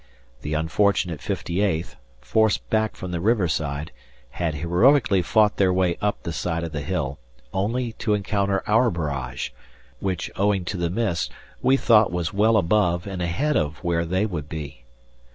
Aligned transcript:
The 0.41 0.55
unfortunate 0.55 1.19
58th, 1.19 1.95
forced 2.21 2.67
back 2.71 2.95
from 2.95 3.11
the 3.11 3.21
river 3.21 3.47
side, 3.47 3.91
had 4.31 4.55
heroically 4.55 5.21
fought 5.21 5.57
their 5.57 5.71
way 5.71 5.95
up 6.01 6.23
the 6.23 6.33
side 6.33 6.63
of 6.63 6.71
the 6.71 6.81
hill, 6.81 7.19
only 7.53 7.91
to 8.01 8.15
encounter 8.15 8.63
our 8.65 8.89
barrage, 8.89 9.51
which, 9.99 10.31
owing 10.35 10.65
to 10.65 10.77
the 10.77 10.89
mist, 10.89 11.31
we 11.61 11.77
thought 11.77 12.11
was 12.11 12.33
well 12.33 12.57
above 12.57 13.05
and 13.05 13.21
ahead 13.21 13.55
of 13.55 13.83
where 13.83 14.03
they 14.03 14.25
would 14.25 14.49
be. 14.49 14.85